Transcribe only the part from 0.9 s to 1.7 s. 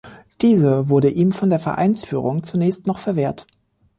ihm von der